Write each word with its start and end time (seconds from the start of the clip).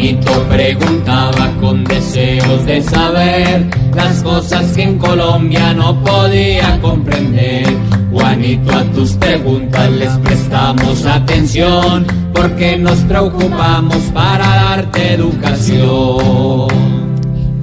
Juanito 0.00 0.32
preguntaba 0.48 1.52
con 1.60 1.84
deseos 1.84 2.64
de 2.64 2.80
saber 2.80 3.68
las 3.94 4.22
cosas 4.22 4.72
que 4.72 4.84
en 4.84 4.96
Colombia 4.96 5.74
no 5.74 6.02
podía 6.02 6.80
comprender. 6.80 7.66
Juanito, 8.10 8.72
a 8.72 8.84
tus 8.94 9.10
preguntas 9.12 9.90
les 9.90 10.10
prestamos 10.20 11.04
atención 11.04 12.06
porque 12.32 12.78
nos 12.78 12.96
preocupamos 13.00 13.98
para 14.14 14.46
darte 14.46 15.16
educación. 15.16 16.70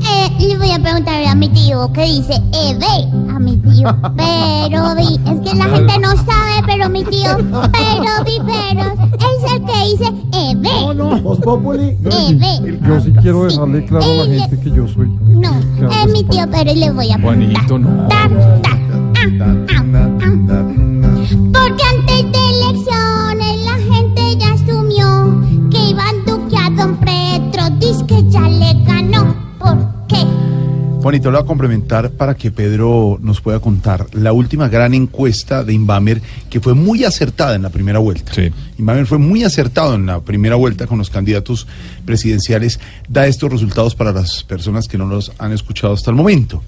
Eh, 0.04 0.30
le 0.40 0.58
voy 0.60 0.72
a 0.74 0.80
preguntar 0.80 1.24
a 1.24 1.34
mi 1.34 1.50
tío 1.50 1.92
qué 1.92 2.04
dice 2.04 2.36
EB 2.54 2.84
a 3.36 3.40
mi 3.40 3.58
tío. 3.58 3.98
Pero 4.16 4.96
vi, 4.96 5.20
es 5.26 5.40
que 5.42 5.58
la 5.58 5.66
gente 5.66 6.00
no 6.00 6.10
sabe, 6.18 6.62
pero 6.66 6.90
mi 6.90 7.04
tío, 7.06 7.38
pero 7.72 8.24
vi, 8.26 8.37
dice 9.92 10.06
EB. 10.34 10.64
No, 10.64 10.94
no. 10.94 11.22
Voz 11.22 11.40
Populi. 11.40 11.98
EB. 12.06 12.82
Yo 12.88 13.02
sí 13.02 13.14
quiero 13.22 13.46
dejarle 13.46 13.86
claro 13.86 14.06
a 14.06 14.26
la 14.26 14.26
gente 14.26 14.60
que 14.60 14.72
yo 14.72 14.88
soy. 14.88 15.10
No, 15.28 15.52
es 15.60 16.12
mi 16.12 16.24
tío, 16.24 16.46
pero 16.52 16.74
le 16.74 16.92
voy 16.92 17.12
a 17.12 17.18
preguntar. 17.18 17.22
Juanito, 17.22 17.80
no. 17.80 18.08
Ta, 18.08 18.30
ta, 18.60 18.78
ah, 19.16 19.56
ah, 19.70 19.84
ah. 19.84 20.28
Porque 21.54 21.84
antes 21.84 22.32
de 22.32 22.40
elecciones 22.50 23.66
la 23.66 23.78
gente 23.94 24.38
ya 24.38 24.54
asumió 24.54 25.42
que 25.70 25.90
Iván 25.90 26.26
Duque 26.26 26.56
a 26.58 26.70
Don 26.70 26.96
Petro 26.98 27.70
dice 27.80 28.06
que 28.06 28.30
ya 28.30 28.47
Juanito, 31.08 31.32
lo 31.32 31.38
voy 31.38 31.46
a 31.46 31.48
complementar 31.48 32.12
para 32.12 32.36
que 32.36 32.52
Pedro 32.52 33.18
nos 33.22 33.40
pueda 33.40 33.62
contar 33.62 34.08
la 34.12 34.34
última 34.34 34.68
gran 34.68 34.94
encuesta 34.94 35.64
de 35.64 35.72
Inbamer 35.72 36.22
que 36.50 36.60
fue 36.60 36.74
muy 36.74 37.06
acertada 37.06 37.56
en 37.56 37.62
la 37.62 37.70
primera 37.70 38.00
vuelta. 38.00 38.34
Sí. 38.34 38.52
Inbamer 38.78 39.06
fue 39.06 39.18
muy 39.18 39.46
acertado 39.46 39.96
en 39.96 40.08
la 40.08 40.20
primera 40.20 40.58
vuelta 40.58 40.86
con 40.86 40.98
los 40.98 41.10
candidatos 41.10 41.66
presidenciales. 42.04 42.82
Da 43.08 43.26
estos 43.26 43.50
resultados 43.50 43.96
para 43.96 44.12
las 44.12 44.44
personas 44.44 44.90
que 44.90 44.98
no 44.98 45.06
los 45.06 45.32
han 45.38 45.54
escuchado 45.54 45.94
hasta 45.94 46.12
el 46.12 46.18
momento. 46.18 46.62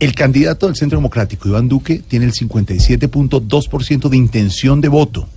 El 0.00 0.16
candidato 0.16 0.66
del 0.66 0.74
Centro 0.74 0.98
Democrático, 0.98 1.48
Iván 1.48 1.68
Duque, 1.68 2.02
tiene 2.08 2.24
el 2.24 2.32
57.2% 2.32 4.08
de 4.08 4.16
intención 4.16 4.80
de 4.80 4.88
voto. 4.88 5.28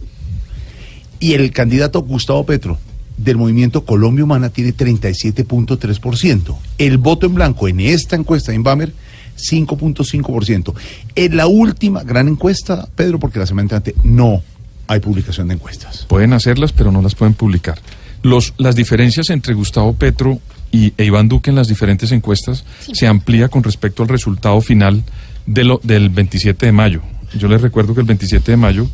Y 1.20 1.34
el 1.34 1.52
candidato 1.52 2.02
Gustavo 2.02 2.44
Petro 2.44 2.80
del 3.18 3.38
movimiento 3.38 3.86
Colombia 3.86 4.24
Humana 4.24 4.50
tiene 4.50 4.76
37.3%. 4.76 6.56
El 6.78 6.98
voto 6.98 7.26
en 7.26 7.36
blanco 7.36 7.68
en 7.68 7.80
esta 7.80 8.16
encuesta 8.16 8.52
de 8.52 8.58
Inbamer, 8.58 8.94
5.5%. 9.38 10.74
En 11.16 11.38
la 11.38 11.48
última 11.48 12.04
gran 12.04 12.28
encuesta, 12.28 12.88
Pedro, 12.96 13.20
porque 13.20 13.40
la 13.40 13.46
semana 13.46 13.64
entrante 13.64 13.96
no 14.04 14.42
hay 14.88 15.00
publicación 15.00 15.48
de 15.48 15.56
encuestas. 15.56 16.06
Pueden 16.08 16.34
hacerlas, 16.34 16.72
pero 16.72 16.92
no 16.92 17.02
las 17.02 17.16
pueden 17.16 17.34
publicar. 17.34 17.80
Los, 18.22 18.54
las 18.58 18.76
diferencias 18.76 19.30
entre 19.30 19.54
Gustavo 19.54 19.94
Petro 19.94 20.40
y 20.72 20.94
e 20.98 21.06
Iván 21.06 21.30
Duque 21.30 21.50
en 21.50 21.56
las 21.56 21.68
diferentes 21.68 22.12
encuestas 22.12 22.66
se 22.92 23.08
amplía 23.08 23.50
con 23.50 23.64
respecto 23.64 24.04
al 24.04 24.10
resultado 24.10 24.60
final 24.62 25.04
de 25.46 25.64
lo, 25.64 25.80
del 25.84 26.10
27 26.10 26.66
de 26.66 26.72
mayo. 26.72 27.02
Yo 27.38 27.48
les 27.48 27.62
recuerdo 27.62 27.94
que 27.94 28.02
el 28.02 28.08
27 28.08 28.52
de 28.52 28.58
mayo 28.58 28.88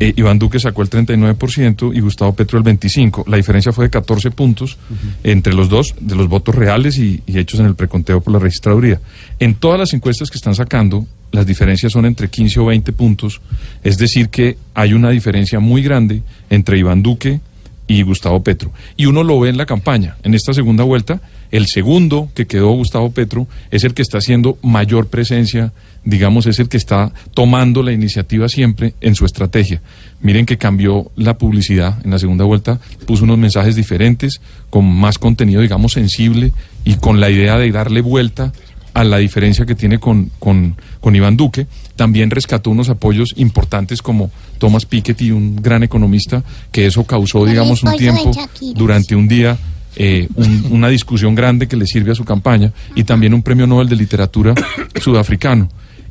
eh, 0.00 0.12
Iván 0.16 0.38
Duque 0.38 0.60
sacó 0.60 0.82
el 0.82 0.90
39% 0.90 1.94
y 1.94 2.00
Gustavo 2.00 2.34
Petro 2.34 2.58
el 2.58 2.64
25%. 2.64 3.26
La 3.26 3.36
diferencia 3.36 3.72
fue 3.72 3.86
de 3.86 3.90
14 3.90 4.30
puntos 4.30 4.78
entre 5.24 5.54
los 5.54 5.68
dos, 5.68 5.94
de 6.00 6.14
los 6.14 6.28
votos 6.28 6.54
reales 6.54 6.98
y, 6.98 7.22
y 7.26 7.38
hechos 7.38 7.60
en 7.60 7.66
el 7.66 7.74
preconteo 7.74 8.20
por 8.20 8.32
la 8.32 8.38
registraduría. 8.38 9.00
En 9.38 9.54
todas 9.54 9.78
las 9.78 9.92
encuestas 9.92 10.30
que 10.30 10.36
están 10.36 10.54
sacando, 10.54 11.06
las 11.32 11.46
diferencias 11.46 11.92
son 11.92 12.06
entre 12.06 12.28
15 12.28 12.60
o 12.60 12.66
20 12.66 12.92
puntos, 12.92 13.40
es 13.84 13.98
decir, 13.98 14.28
que 14.30 14.56
hay 14.74 14.94
una 14.94 15.10
diferencia 15.10 15.60
muy 15.60 15.82
grande 15.82 16.22
entre 16.48 16.78
Iván 16.78 17.02
Duque 17.02 17.40
y 17.88 18.02
Gustavo 18.02 18.44
Petro. 18.44 18.70
Y 18.96 19.06
uno 19.06 19.24
lo 19.24 19.40
ve 19.40 19.48
en 19.48 19.56
la 19.56 19.66
campaña. 19.66 20.16
En 20.22 20.34
esta 20.34 20.52
segunda 20.52 20.84
vuelta, 20.84 21.20
el 21.50 21.66
segundo 21.66 22.28
que 22.34 22.46
quedó 22.46 22.70
Gustavo 22.72 23.10
Petro 23.10 23.48
es 23.70 23.82
el 23.82 23.94
que 23.94 24.02
está 24.02 24.18
haciendo 24.18 24.58
mayor 24.62 25.08
presencia, 25.08 25.72
digamos, 26.04 26.46
es 26.46 26.60
el 26.60 26.68
que 26.68 26.76
está 26.76 27.12
tomando 27.34 27.82
la 27.82 27.92
iniciativa 27.92 28.48
siempre 28.48 28.94
en 29.00 29.14
su 29.14 29.24
estrategia. 29.24 29.80
Miren 30.20 30.46
que 30.46 30.58
cambió 30.58 31.10
la 31.16 31.38
publicidad 31.38 31.98
en 32.04 32.10
la 32.10 32.18
segunda 32.18 32.44
vuelta, 32.44 32.78
puso 33.06 33.24
unos 33.24 33.38
mensajes 33.38 33.74
diferentes, 33.74 34.40
con 34.68 34.84
más 34.84 35.18
contenido, 35.18 35.62
digamos, 35.62 35.92
sensible 35.92 36.52
y 36.84 36.96
con 36.96 37.20
la 37.20 37.30
idea 37.30 37.56
de 37.56 37.72
darle 37.72 38.02
vuelta 38.02 38.52
a 39.00 39.04
la 39.04 39.18
diferencia 39.18 39.64
que 39.66 39.74
tiene 39.74 39.98
con, 39.98 40.30
con, 40.38 40.74
con 41.00 41.14
Iván 41.14 41.36
Duque. 41.36 41.66
También 41.96 42.30
rescató 42.30 42.70
unos 42.70 42.88
apoyos 42.88 43.34
importantes 43.36 44.02
como 44.02 44.30
Thomas 44.58 44.86
Piketty, 44.86 45.30
un 45.30 45.56
gran 45.56 45.82
economista, 45.82 46.42
que 46.72 46.86
eso 46.86 47.04
causó, 47.04 47.44
digamos, 47.44 47.82
un 47.82 47.96
tiempo 47.96 48.30
durante 48.74 49.14
un 49.16 49.28
día. 49.28 49.56
eh, 49.96 50.28
un- 50.36 50.66
una 50.70 50.88
discusión 50.88 51.34
grande 51.34 51.66
que 51.66 51.76
le 51.76 51.86
sirve 51.86 52.12
a 52.12 52.14
su 52.14 52.24
campaña 52.24 52.72
y 52.94 53.02
también 53.04 53.34
un 53.34 53.42
premio 53.42 53.66
Nobel 53.66 53.88
de 53.88 53.96
literatura 53.96 54.54
sudafricano. 55.00 55.68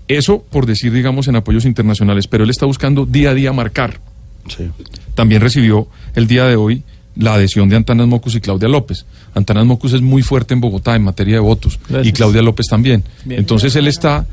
Eso 0.08 0.42
por 0.50 0.66
decir, 0.66 0.92
digamos, 0.92 1.28
en 1.28 1.36
apoyos 1.36 1.66
internacionales, 1.66 2.28
pero 2.28 2.44
él 2.44 2.50
está 2.50 2.66
buscando 2.66 3.06
día 3.06 3.32
a 3.32 3.34
día 3.34 3.54
marcar. 3.54 4.00
Sí. 4.48 4.70
También 5.16 5.42
recibió 5.42 5.88
el 6.16 6.28
día 6.28 6.46
de 6.46 6.56
hoy 6.56 6.84
la 7.18 7.34
adhesión 7.36 7.70
de 7.70 7.76
Antanas 7.76 8.08
Mocus 8.08 8.36
y 8.36 8.42
Claudia 8.42 8.70
López. 8.70 9.06
Antanas 9.34 9.66
Mocus 9.66 9.94
es 9.94 10.02
muy 10.02 10.22
fuerte 10.22 10.54
en 10.54 10.62
Bogotá 10.62 10.96
en 10.96 11.04
materia 11.04 11.36
de 11.36 11.40
votos 11.40 11.80
y. 12.04 12.12
Claudia 12.12 12.42
López 12.42 12.68
también. 12.68 13.04
Entonces 13.30 13.76
él 13.76 13.88
está 13.88 14.26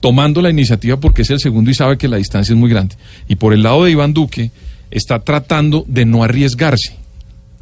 tomando 0.00 0.42
la 0.42 0.50
iniciativa 0.50 0.98
porque 0.98 1.22
es 1.22 1.30
el 1.30 1.40
segundo 1.40 1.70
y 1.70 1.74
sabe 1.74 1.96
que 1.96 2.08
la 2.08 2.16
distancia 2.16 2.52
es 2.52 2.58
muy 2.58 2.70
grande. 2.70 2.96
Y 3.28 3.36
por 3.36 3.52
el 3.52 3.62
lado 3.62 3.84
de 3.84 3.92
Iván 3.92 4.12
Duque 4.12 4.50
está 4.90 5.20
tratando 5.20 5.84
de 5.88 6.04
no 6.04 6.24
arriesgarse. 6.24 6.96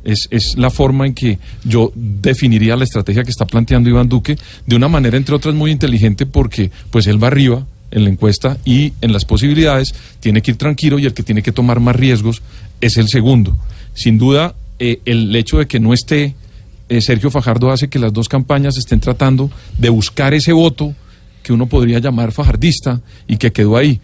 Es, 0.03 0.29
es 0.31 0.57
la 0.57 0.71
forma 0.71 1.07
en 1.07 1.13
que 1.13 1.39
yo 1.63 1.93
definiría 1.95 2.75
la 2.75 2.85
estrategia 2.85 3.23
que 3.23 3.31
está 3.31 3.45
planteando 3.45 3.91
Iván 3.91 4.09
Duque 4.09 4.39
de 4.67 4.77
una 4.77 4.89
manera, 4.89 5.19
entre 5.19 5.35
otras, 5.35 5.55
muy 5.55 5.71
inteligente 5.71 6.25
porque 6.25 6.71
pues 6.91 7.07
él 7.07 7.23
va 7.23 7.27
arriba 7.27 7.67
en 7.91 8.05
la 8.05 8.11
encuesta 8.11 8.57
y 8.65 8.93
en 9.01 9.13
las 9.13 9.25
posibilidades 9.25 9.95
tiene 10.21 10.43
que 10.43 10.53
ir 10.53 10.57
tranquilo 10.57 10.99
y 10.99 11.07
el 11.07 11.15
que 11.15 11.23
tiene 11.23 11.43
que 11.43 11.53
tomar 11.53 11.81
más 11.81 11.97
riesgos 11.97 12.43
es 12.81 12.97
el 12.97 13.09
segundo. 13.09 13.57
Sin 13.95 14.19
duda, 14.19 14.55
eh, 14.79 15.01
el 15.05 15.35
hecho 15.35 15.59
de 15.59 15.67
que 15.67 15.81
no 15.81 15.93
esté 15.93 16.35
eh, 16.89 17.01
Sergio 17.01 17.31
Fajardo 17.31 17.71
hace 17.71 17.89
que 17.89 17.99
las 17.99 18.13
dos 18.13 18.29
campañas 18.29 18.77
estén 18.77 19.01
tratando 19.01 19.51
de 19.79 19.91
buscar 19.91 20.35
ese 20.35 20.53
voto 20.53 20.95
que 21.43 21.53
uno 21.53 21.67
podría 21.67 21.99
llamar 21.99 22.33
fajardista 22.33 23.01
y 23.27 23.37
que 23.37 23.53
quedó 23.53 23.77
ahí. 23.77 24.01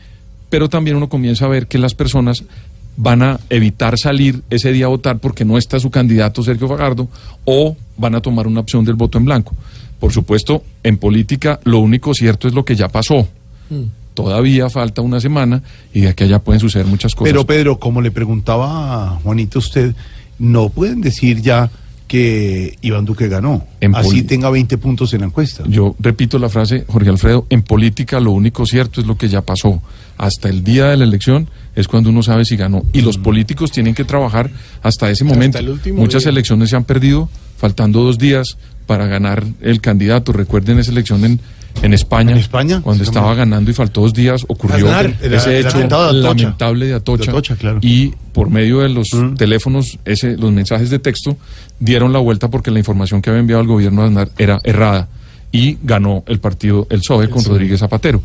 Pero 0.50 0.68
también 0.68 0.96
uno 0.96 1.08
comienza 1.08 1.46
a 1.46 1.48
ver 1.48 1.66
que 1.66 1.78
las 1.78 1.94
personas 1.94 2.44
van 2.96 3.22
a 3.22 3.40
evitar 3.50 3.98
salir 3.98 4.42
ese 4.50 4.72
día 4.72 4.86
a 4.86 4.88
votar 4.88 5.18
porque 5.18 5.44
no 5.44 5.58
está 5.58 5.78
su 5.78 5.90
candidato 5.90 6.42
Sergio 6.42 6.68
Fajardo 6.68 7.08
o 7.44 7.76
van 7.96 8.14
a 8.14 8.20
tomar 8.20 8.46
una 8.46 8.60
opción 8.60 8.84
del 8.84 8.94
voto 8.94 9.18
en 9.18 9.24
blanco. 9.26 9.54
Por 9.98 10.12
supuesto, 10.12 10.62
en 10.82 10.98
política 10.98 11.60
lo 11.64 11.80
único 11.80 12.14
cierto 12.14 12.48
es 12.48 12.54
lo 12.54 12.64
que 12.64 12.76
ya 12.76 12.88
pasó. 12.88 13.28
Todavía 14.14 14.70
falta 14.70 15.02
una 15.02 15.20
semana 15.20 15.62
y 15.92 16.00
de 16.00 16.08
aquí 16.08 16.24
a 16.24 16.26
allá 16.26 16.38
pueden 16.38 16.60
suceder 16.60 16.86
muchas 16.86 17.14
cosas. 17.14 17.30
Pero 17.30 17.46
Pedro, 17.46 17.78
como 17.78 18.00
le 18.00 18.10
preguntaba 18.10 19.12
a 19.12 19.16
Juanito 19.16 19.58
usted, 19.58 19.94
no 20.38 20.70
pueden 20.70 21.02
decir 21.02 21.42
ya 21.42 21.70
que 22.06 22.78
Iván 22.82 23.04
Duque 23.04 23.28
ganó. 23.28 23.64
En 23.80 23.94
Así 23.94 24.22
tenga 24.22 24.48
20 24.48 24.78
puntos 24.78 25.12
en 25.14 25.20
la 25.20 25.26
encuesta. 25.26 25.64
Yo 25.66 25.96
repito 25.98 26.38
la 26.38 26.48
frase, 26.48 26.84
Jorge 26.86 27.10
Alfredo, 27.10 27.46
en 27.50 27.62
política 27.62 28.20
lo 28.20 28.30
único 28.30 28.64
cierto 28.64 29.00
es 29.00 29.06
lo 29.06 29.16
que 29.16 29.28
ya 29.28 29.42
pasó. 29.42 29.82
Hasta 30.16 30.48
el 30.48 30.62
día 30.62 30.86
de 30.86 30.96
la 30.96 31.04
elección 31.04 31.48
es 31.74 31.88
cuando 31.88 32.10
uno 32.10 32.22
sabe 32.22 32.44
si 32.44 32.56
ganó. 32.56 32.84
Y 32.92 33.02
los 33.02 33.18
políticos 33.18 33.72
tienen 33.72 33.94
que 33.94 34.04
trabajar 34.04 34.50
hasta 34.82 35.10
ese 35.10 35.24
momento. 35.24 35.58
el 35.58 35.68
último 35.68 36.00
Muchas 36.00 36.22
día. 36.22 36.30
elecciones 36.30 36.70
se 36.70 36.76
han 36.76 36.84
perdido, 36.84 37.28
faltando 37.58 38.02
dos 38.02 38.18
días 38.18 38.56
para 38.86 39.06
ganar 39.06 39.44
el 39.60 39.80
candidato. 39.80 40.32
Recuerden 40.32 40.78
esa 40.78 40.92
elección 40.92 41.24
en, 41.24 41.40
en 41.82 41.92
España. 41.94 42.32
¿En 42.32 42.38
España? 42.38 42.80
Cuando 42.82 43.04
Sí, 43.04 43.08
estaba 43.10 43.26
hombre. 43.26 43.38
ganando 43.44 43.70
y 43.70 43.74
faltó 43.74 44.00
dos 44.02 44.12
días, 44.14 44.44
ocurrió 44.48 44.86
Aznar, 44.86 45.14
el- 45.22 45.34
ese 45.34 45.58
el 45.60 45.66
hecho 45.66 45.78
de 45.78 45.84
Atocha. 45.84 46.12
lamentable 46.12 46.86
de 46.86 46.94
Atocha. 46.94 47.24
De 47.24 47.30
Atocha, 47.30 47.56
claro. 47.56 47.78
Y 47.82 48.12
por 48.32 48.50
medio 48.50 48.80
de 48.80 48.88
los 48.88 49.12
Mm. 49.14 49.34
teléfonos, 49.34 49.98
ese, 50.04 50.36
los 50.36 50.52
mensajes 50.52 50.90
de 50.90 50.98
texto, 50.98 51.36
dieron 51.78 52.12
la 52.12 52.18
vuelta 52.18 52.48
porque 52.50 52.70
la 52.70 52.78
información 52.78 53.22
que 53.22 53.30
había 53.30 53.40
enviado 53.40 53.62
el 53.62 53.68
gobierno 53.68 54.02
de 54.02 54.08
Aznar 54.08 54.30
era 54.38 54.58
errada 54.64 55.08
y 55.52 55.78
ganó 55.82 56.24
el 56.26 56.40
partido 56.40 56.86
el 56.90 56.98
PSOE 57.00 57.28
con 57.30 57.44
Rodríguez 57.44 57.80
Zapatero. 57.80 58.20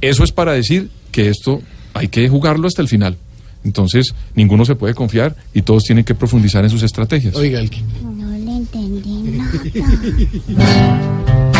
Eso 0.00 0.24
es 0.24 0.32
para 0.32 0.52
decir 0.52 0.90
que 1.12 1.28
esto 1.28 1.60
hay 1.94 2.08
que 2.08 2.28
jugarlo 2.28 2.66
hasta 2.66 2.82
el 2.82 2.88
final. 2.88 3.16
Entonces, 3.64 4.14
ninguno 4.34 4.64
se 4.66 4.74
puede 4.74 4.92
confiar 4.94 5.36
y 5.54 5.62
todos 5.62 5.84
tienen 5.84 6.04
que 6.04 6.14
profundizar 6.14 6.64
en 6.64 6.70
sus 6.70 6.82
estrategias. 6.82 7.34
Oiga, 7.36 7.60
el 7.60 7.70
que- 7.70 7.80
No 8.02 8.30
le 8.36 8.56
entendí 8.56 9.40
nada. 10.48 11.50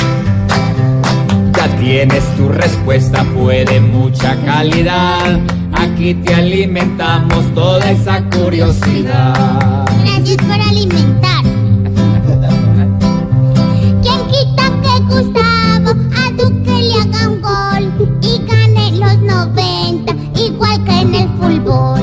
Tienes 1.80 2.24
tu 2.36 2.48
respuesta, 2.48 3.24
fue 3.34 3.64
de 3.64 3.80
mucha 3.80 4.36
calidad. 4.44 5.40
Aquí 5.72 6.14
te 6.14 6.34
alimentamos 6.34 7.42
toda 7.54 7.90
esa 7.90 8.22
curiosidad. 8.30 9.84
Gracias 10.04 10.36
por 10.36 10.60
alimentar. 10.60 11.42
¿Quién 14.02 14.20
quita 14.28 14.70
que 14.82 15.00
Gustavo 15.04 15.90
a 15.90 16.30
Duque 16.36 16.76
le 16.82 16.94
haga 17.00 17.28
un 17.28 17.40
gol 17.40 17.84
y 18.20 18.38
gane 18.46 18.92
los 18.98 19.16
90 19.22 20.12
igual 20.40 20.84
que 20.84 21.00
en 21.00 21.14
el 21.14 21.28
fútbol? 21.38 22.02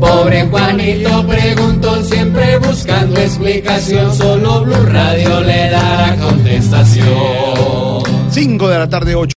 Pobre 0.00 0.46
Juanito 0.48 1.26
preguntó 1.26 2.02
siempre 2.02 2.58
buscando 2.58 3.18
explicación. 3.20 4.14
solo 4.14 4.64
Blue 4.64 4.86
Radio 4.86 5.40
le 5.40 5.70
dará 5.70 6.16
contestación. 6.16 8.17
5 8.30 8.68
de 8.68 8.78
la 8.78 8.88
tarde, 8.88 9.14
8. 9.14 9.26